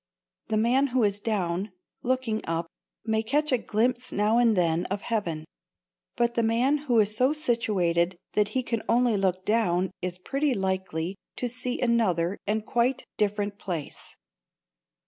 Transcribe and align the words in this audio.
The 0.47 0.57
man 0.57 0.87
who 0.87 1.03
is 1.03 1.19
down, 1.19 1.73
looking 2.01 2.41
up, 2.45 2.65
may 3.05 3.21
catch 3.21 3.51
a 3.51 3.57
glimpse 3.59 4.11
now 4.11 4.39
and 4.39 4.57
then 4.57 4.85
of 4.87 5.01
heaven, 5.01 5.45
but 6.15 6.33
the 6.33 6.41
man 6.41 6.77
who 6.89 6.99
is 6.99 7.15
so 7.15 7.33
situated 7.33 8.17
that 8.33 8.49
he 8.57 8.63
can 8.63 8.81
only 8.89 9.15
look 9.15 9.45
down 9.45 9.91
is 10.01 10.17
pretty 10.17 10.55
likely 10.55 11.17
to 11.35 11.47
see 11.47 11.79
another 11.79 12.39
and 12.47 12.65
quite 12.65 13.03
different 13.19 13.59
place. 13.59 14.15